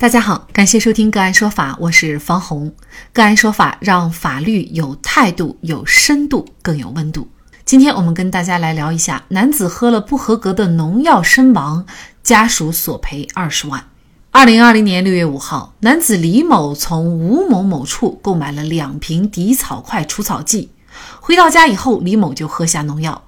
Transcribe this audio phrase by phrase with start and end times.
[0.00, 2.72] 大家好，感谢收听个案说法，我是方红。
[3.12, 7.28] 个案说法让法律有态度、有深度、更有温度。
[7.66, 11.84] 今天我们跟大家来聊一下：男子喝了不合格的农药身亡，
[12.22, 13.84] 家属索赔二十万。
[14.30, 20.70] 二零二零年六月五号，男子李某从吴某某处购买了两瓶敌草快除草剂，
[21.20, 23.22] 回到家以后，李某就喝下农药。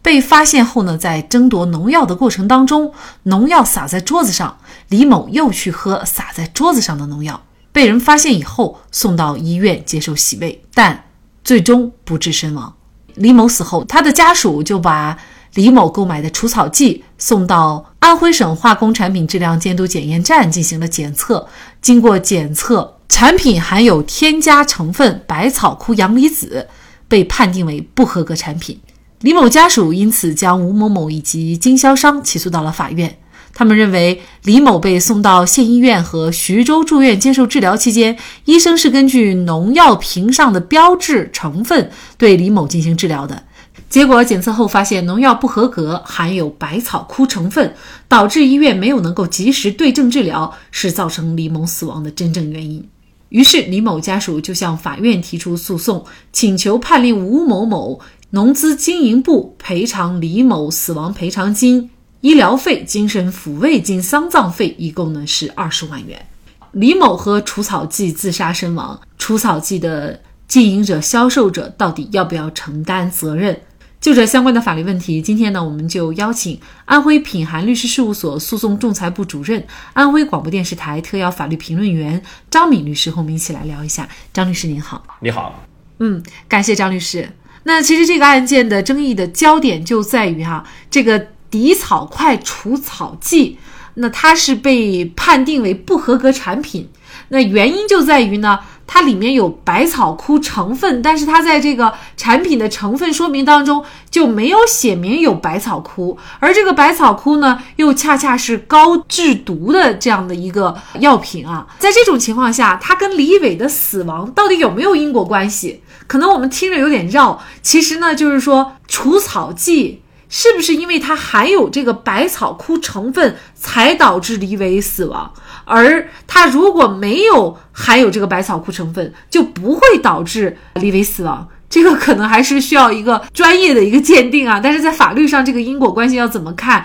[0.00, 2.92] 被发现后呢，在争夺农药的过程当中，
[3.24, 4.58] 农药洒在桌子上，
[4.88, 7.42] 李某又去喝洒在桌子上的农药，
[7.72, 11.04] 被人发现以后送到医院接受洗胃，但
[11.44, 12.74] 最终不治身亡。
[13.14, 15.18] 李某死后，他的家属就把
[15.54, 21.48] 李某购买的除草剂送到安徽省化工产品质量监督检验站进行了检测，
[21.82, 26.68] 经过检测，产品含有添加成分百草枯阳离子，
[27.08, 28.78] 被判定为不合格产品。
[29.20, 33.18] 李某家属因此将吴某某以及经销商起诉到了法院。
[33.52, 43.42] 他们认为，李某被送到县医院和徐州住院接受治疗期间，医生是根据农药瓶上的标志成分对李某进行治疗的。
[43.90, 47.74] 结果检测后发现农药不合格，含有百草枯成分，
[48.06, 52.88] 导致医院没有能够及时对症治疗，是造成李某死亡的真正原因。
[53.30, 57.98] 于是，李某家属就向法院提出诉讼，请求判令吴某某。
[58.30, 61.88] 农资经营部赔偿李某死亡赔偿金、
[62.20, 66.26] 医疗费、精神抚慰金、丧葬费，一共呢是二十万元。
[66.72, 73.58] 李某和除草剂自杀身亡，除草剂的经营者、销售者到底要不要承担责任？
[73.98, 84.06] 就这相关的法律问题，今天呢，我们就邀请安徽品涵律师事务所诉讼仲裁部主任、安徽广播电视台特邀法律评论员张敏律师和我们一起来聊一下。
[84.34, 85.64] 张律师您好，你好，
[86.00, 87.26] 嗯，感谢张律师。
[87.68, 91.18] 那其实这个案件的争议的焦点就在于哈，这个
[91.50, 93.58] 敌草快除草剂，
[93.94, 96.88] 那它是被判定为不合格产品。
[97.28, 98.58] 那原因就在于呢，
[98.90, 111.66] 它里面有百草枯成分，但是它在这个产品的成分说明当中就没有写明有百草枯，而这个百草枯呢，又恰恰是高致毒的这样的一个药品啊。
[111.78, 115.82] 在这种情况下，它跟李伟的死亡到底有没有因果关系？
[116.06, 120.00] 可能我们听着有点绕，其实呢，就是说除草剂
[120.30, 125.30] 是不是因为它含有这个百草枯成分才导致李伟死亡？
[125.68, 131.46] 而它如果没有含有这个百草枯成分，就不会导致李伟死亡。
[131.68, 134.58] 这个可能还是需要一个专业的一个鉴定啊。
[134.58, 136.82] 但是在法律上，这个因果关系要怎么看？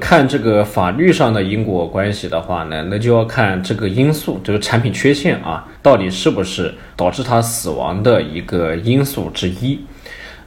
[0.00, 9.78] 看这个法律上的因果关系的话呢，那就要看这个因素，这个产品缺陷啊，到底是不是导致他死亡的一个因素之一。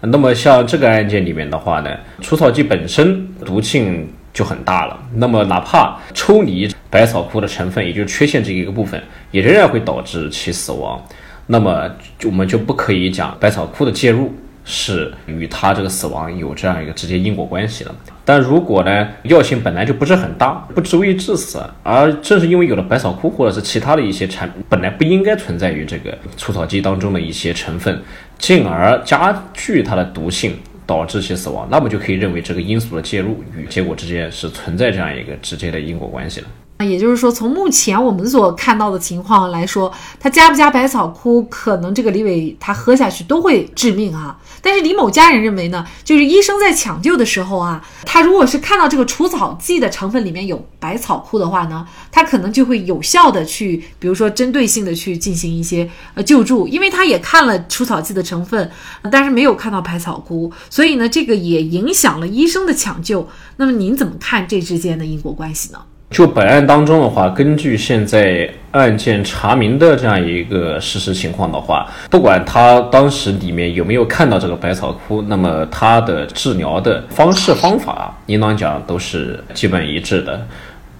[0.01, 1.89] 那么像这个案件里面的话呢，
[2.19, 4.09] 除草剂本身毒性。
[4.37, 4.95] 就很大了。
[5.15, 11.03] 那么，哪怕抽离百草枯的成分，也就是缺陷这一个部分，也仍然会导致其死亡。
[11.47, 11.89] 那么，
[12.23, 14.31] 我们就不可以讲百草枯的介入
[14.63, 17.95] 是与他这个死亡有这样一个直接因果关系了。
[18.23, 27.99] 但如果呢，药性本来就不是很大，不足以致死，而正是因为有了百草枯或者是其他的一些产，本来不应该存在于这个除草剂当中的一些成分，
[28.37, 30.53] 进而加剧它的毒性。
[30.87, 36.47] 导致其死亡，那么就可以认为这个因素的介入与结果之间是存在这样一个直接的因果关系了。
[36.79, 44.37] 那也就是说，从目前我们所看到的情况来说，他加不加百草枯，可能这个李伟他喝下去都会致命啊。
[44.61, 58.69] 但是李某家人认为呢，就是医生在抢救的时候啊，他如果是看到这个除草剂的成分里面有百草枯的话呢，他可能就会有效的去，比如说针对性的去进行一些呃救助，因为他也看了除草剂的成分，
[59.11, 63.27] 但是没有看到百草枯，所以呢，这个也影响了医生的抢救。
[63.55, 65.79] 那么您怎么看这之间的因果关系呢？
[66.09, 80.47] 就本案当中的话，根据现在案件查明的这样一个事实情况的话，不管他当时里面有没有看到这个百草枯，那么他的治疗的方式方法，应当讲都是基本一致的。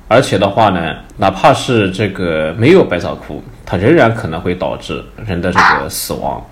[0.09, 6.46] 而且的话呢，哪怕是这个没有百草枯，它仍然可能会导致人的这个死亡。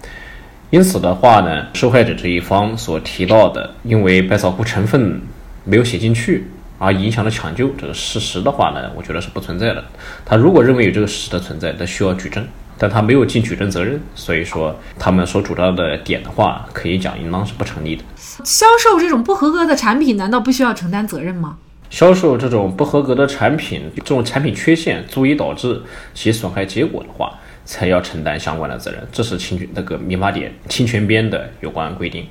[0.69, 5.21] 因此的话呢，受害者这一方所提到的，因为百草枯成分
[5.65, 6.47] 没有写进去。
[6.77, 9.83] 而影响了抢救这个事实的话呢，我觉得是不存在的。
[10.25, 12.45] 他如果认为有这个事实的存在，那需要举证，
[12.77, 18.04] 但他没有尽举证责任，所以说他们所主张的点的话，可以讲应当是不成立的。
[18.44, 21.57] 销售这种不合格的产品，难道不需要承担责任吗？
[21.89, 25.81] 销售这种不合格的产品，这种产品缺陷足以导致
[26.13, 27.31] 其损害结果的话，
[27.63, 29.00] 才要承担相关的责任。
[29.12, 32.28] 这是侵权那个民法典侵权编的有关规定。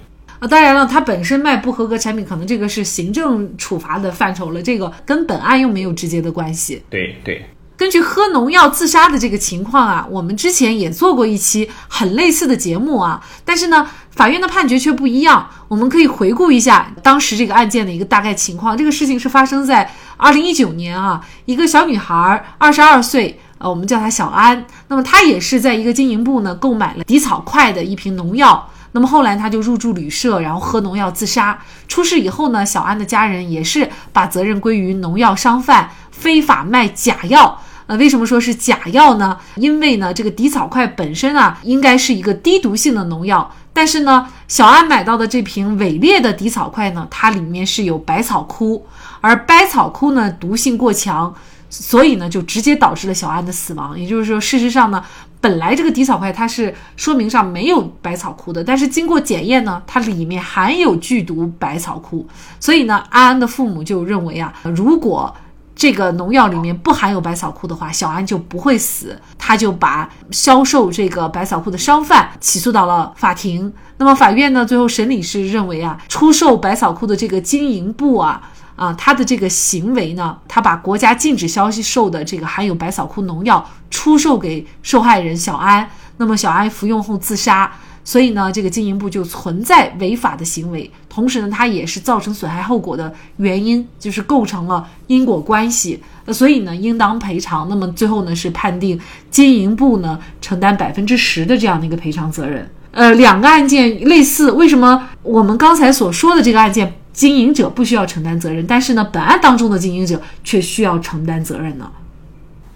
[0.49, 6.83] 当然了，他本身卖不合格产品，可能这个是行政处罚的范畴了，这个跟本案又没有直接的关系。
[6.91, 7.45] 对对，
[7.77, 15.49] 根据喝农药自杀的这个情况啊，我们之前也做过一期很类似的节目啊，但是呢，法院的判决却不一样。
[15.69, 18.77] 我们可以回顾一下当时这个案件的一个大概情况。
[18.77, 24.65] 这个事情是发生在二零一九年啊，一个小女孩，二十二岁，呃，我们叫她小安。
[24.89, 28.71] 那么她也是在一个经营部呢购买了敌草快的一瓶农药。
[28.95, 31.59] 那么后来他就入住旅社，然后喝农药自杀。
[31.89, 37.61] 出事以后呢，小安的家人也是把责任归于农药商贩非法卖假药。
[37.87, 39.37] 呃，为什么说是假药呢？
[39.57, 48.87] 因为呢，这个底草快本身啊，应该是一个低毒性的农药，但是呢，小安买到的这瓶伪劣的底草快呢，它里面是有百草枯，
[49.21, 51.35] 而百草枯呢毒性过强，
[51.83, 53.99] 所以呢就直接导致了小安的死亡。
[53.99, 55.05] 也就是说，事实上呢，
[55.41, 62.27] 本来这个底草块它是说明上没有百草枯的，但是经过检验呢，它里面含有剧毒百草枯，
[62.61, 65.35] 所以呢，安安的父母就认为啊，如果
[65.77, 69.19] 这个农药里面不含有百草枯的话，小安就不会死。
[69.37, 73.71] 他就把销售这个百草枯的商贩起诉到了法庭。
[73.97, 78.41] 那么法院呢，最后审理是认为啊，出售百草枯的这个经营部啊
[78.77, 85.89] 啊，他的这个行为呢，他把国家禁止销售的这个含有百草枯农药出售给受害人小安。
[86.17, 87.73] 那么小安服用后自杀。
[88.07, 97.67] 所以呢，这个经营部就存在违法的行为，同时呢，它也是造成损害后果的原因，就是构成了因果关系，呃所以呢，应当赔偿。
[97.71, 99.01] 那么最后呢，是判定
[99.31, 102.71] 经营部呢承担百分之十的这样的一个赔偿责任。
[102.91, 111.91] 呃，两个案件类似，为什么我们刚才所说的这个案件经营者不需要承担责任，但是呢，本案当中的经营者却需要承担责任呢？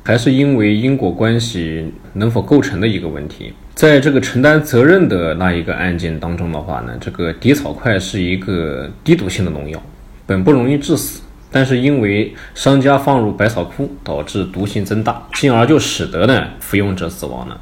[0.05, 3.53] 还是因为因果关系能否构成的一个问题。
[3.75, 9.83] 在这个承担责任的那一个案件当中的话呢，这个敌草快是一个低毒性的农药，
[10.25, 11.21] 本不容易致死，
[11.51, 17.61] 但是因为商家放入百草枯，导致毒性增大，进而就使得呢服用者死亡了。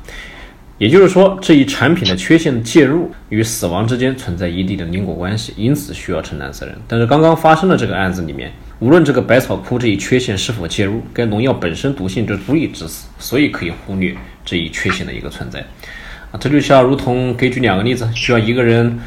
[0.79, 6.77] 也就是说，这一产品的缺陷介入与死亡之间存在一定的因果关系，因此需要承担责任。
[6.87, 14.15] 但是刚刚发生的这个案子里面，无论这个百草枯这一缺陷是否介入，该农药本身毒性就足以致死，所以可以忽略
[14.45, 15.61] 这一缺陷的一个存在。
[16.31, 18.99] 啊，这就像如同给举两个例子，需要一个人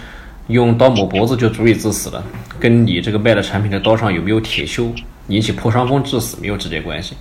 [0.48, 2.24] 用刀抹脖子就足以致死了，
[2.60, 4.88] 跟你这个卖的产品的刀上有没有铁锈
[5.28, 7.16] 引起破伤风致死没有直接关系。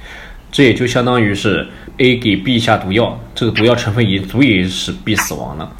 [0.50, 1.66] 这也就相当于是
[1.98, 5.70] A 给 B 下毒药，这个毒药成分已足以使 B 死亡了。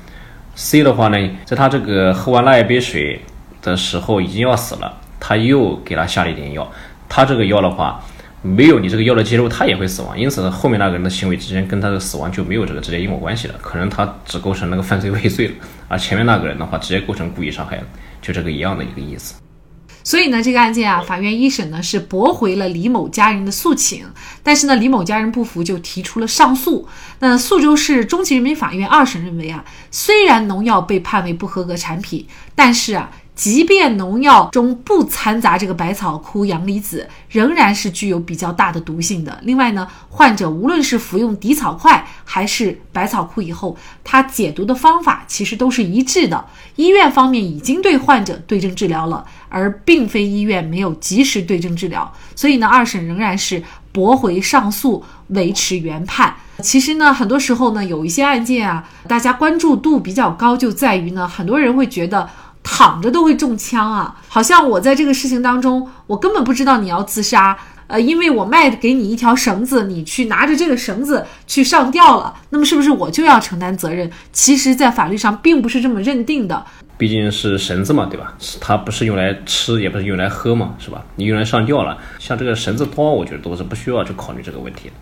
[0.54, 3.20] C 的话呢，在他这个喝完那一杯水
[3.62, 6.70] 的时候已经要死了，他又给他下了一点药，
[7.08, 8.04] 他这个药的话
[8.42, 10.18] 没有你这个药的介入，他也会死亡。
[10.18, 15.54] 因此后面那个人的行为之间跟他的死亡就没有这个直接因果关系了，可能他只构成那个犯罪 未遂了，
[15.88, 17.84] 而前面那个人的话直接构成故意伤害了，
[18.20, 19.34] 就这个一样的一个意思。
[20.08, 24.06] 所以呢，这个案件啊，法院一审呢是驳回了李某家人的诉请，
[24.42, 26.88] 但是呢，李某家人不服，就提出了上诉。
[27.18, 33.10] 那宿州市中级人民法院二审认为啊，虽然农药被判为不合格产品，但是啊。
[33.38, 39.38] 即便农药中不掺杂这个百草枯阳离子，仍然是具有比较大的毒性的。
[39.44, 46.44] 另外呢，患者无论是服用敌草快还是百草枯以后，他解毒的方法其实都是一致的。
[46.74, 52.12] 医院方面已经对患者对症治疗了，而并非医院没有及时对症治疗。
[52.34, 53.62] 所以呢，二审仍然是
[53.92, 56.34] 驳回上诉，维持原判。
[56.60, 62.28] 其实呢，很多时候呢，有一些案件啊，大家关注度比较高，就在于呢，很多人会觉得。
[62.70, 64.14] 躺着都会中枪啊！
[64.28, 67.56] 好像我在这个事情当中，我根本不知道你要自杀，
[67.86, 74.08] 呃，因为我卖给你一条绳子，你去拿着这个绳子去上吊了，那么是不是我就要承担责任？
[74.32, 76.62] 其实，在法律上并不是这么认定的，
[76.98, 78.34] 毕竟是绳子嘛，对吧？
[78.60, 81.02] 它不是用来吃，也不是用来喝嘛，是吧？
[81.16, 84.94] 你用来上吊了，像这个绳子刀，我觉得都是不需要去考虑这个问题的。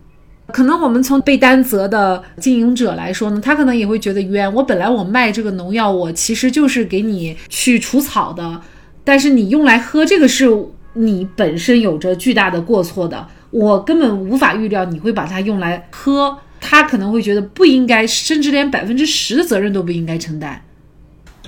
[0.57, 4.51] 可能我们从被担责的经营者来说呢，他可能也会觉得冤。
[4.55, 8.63] 我本来我卖这个农药，我其实就是给你去除草的，
[9.05, 10.49] 但是你用来喝这个是
[10.95, 16.39] 你本身有着巨大的过错的，我根本无法预料你会把它用来喝。
[16.59, 20.63] 他可能会觉得不应该，甚至连百分之十的责任都不应该承担。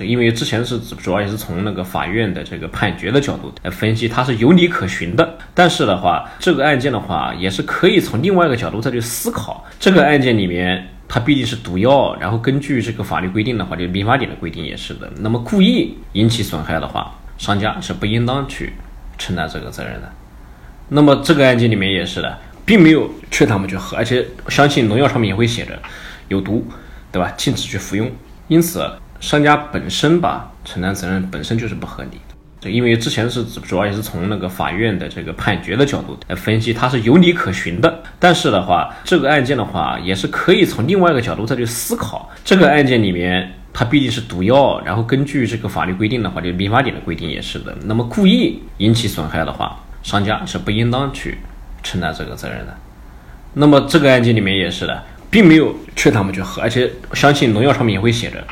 [0.05, 5.37] 因为之前是主要也是从那个法院的这个判决的角度来分析，它是有理可循的。
[5.53, 9.65] 但是的话，这个案件的话，也是可以从另外一个角度再去思考。
[9.79, 15.11] 这个案件里面，它毕竟是毒药，然后根据这个法律规定的话，就民法典的规定也是的。
[15.17, 18.73] 那么故意引起损害的话，商家是不应当去
[19.17, 20.11] 承担这个责任的。
[20.87, 25.77] 那么这个案件里面也是的，并没有劝他们去喝，而且相信农药上面也会写着
[26.29, 26.65] 有毒，
[27.11, 27.31] 对吧？
[27.37, 28.09] 禁止去服用。
[28.47, 28.89] 因此。
[29.19, 32.19] 商家本身吧承担责任本身就是不合理。
[32.69, 38.03] 因为之前是主要也是从那个法院的这个判决的角度来分析，它是有理可循的。
[38.19, 42.29] 但是的话，这个案件的话也是可以从另外一个角度再去思考。
[42.43, 47.73] 这个案件里面，它毕竟是毒药，然后根据这个法律规定的话，就民法典的规定也是的。
[47.85, 51.37] 那么故意引起损害的话，商家是不应当去
[51.81, 52.75] 承担这个责任的。
[53.53, 58.43] 那么这个案件里面也是的，并没有劝他们去喝，而且相信农药上面也会写着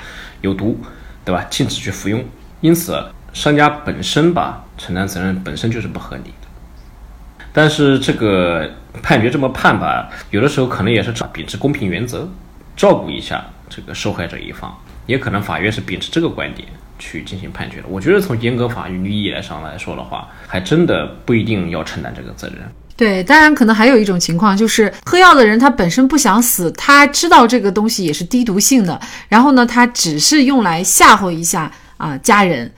[0.41, 0.79] 有毒，
[1.24, 1.46] 对吧？
[1.50, 2.24] 禁止去服用。
[2.62, 3.03] 因此。
[3.34, 8.67] 商家本身吧承担责任本身就是不合理的，但是这个
[9.03, 12.27] 判决这么判吧，有的时候可能也是秉持公平原则，
[12.75, 14.75] 照顾一下这个受害者一方，
[15.06, 16.67] 也可能法院是秉持这个观点
[16.98, 17.84] 去进行判决的。
[17.88, 22.58] 我觉得从严格法律意义来上来说的话，还真的不一定要承担这个责任。
[22.97, 28.99] 对，当然可能还有一种情况就是喝药的人他本身不想死，他知道这个东西也是低毒性的，
[29.29, 32.69] 然后呢，他只是用来吓唬一下啊家人。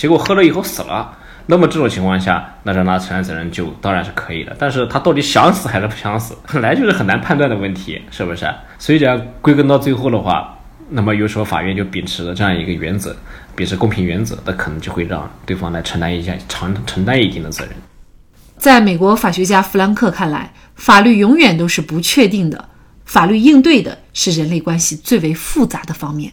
[0.00, 1.16] 结果喝了以后死了，
[1.46, 4.56] 那么这种情况下，那让他承担责任就当然是可以的。
[4.58, 8.52] 但是他到底想死还是不想死，本来就是很难判断的问题，是不是？
[8.80, 13.14] 所以讲归根到最后的话，那么有时候法院就秉持了这样一个原则，
[13.54, 17.72] 秉持公平原则，那可能就会让对方来承担一下承承担一定的责任。
[18.62, 22.68] 在美国法学家弗兰克看来，法律永远都是不确定的，
[23.04, 26.32] 法律应对的是人类关系最为复杂的方面，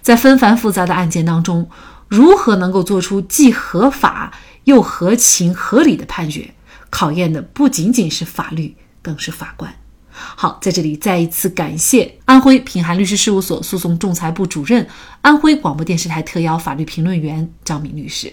[0.00, 1.68] 在纷繁复杂的案件当中。
[2.08, 4.32] 如何能够做出既合法
[4.64, 6.54] 又合情合理的判决，
[6.88, 9.74] 考验的不仅仅是法律，更是法官。
[10.10, 14.88] 好，在这里再一次感谢安徽平涵律师事务所诉讼仲裁部主任、
[15.20, 18.32] 安徽广播电视台特邀法律评论员张敏律师。